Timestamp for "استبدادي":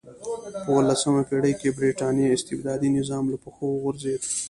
2.31-2.89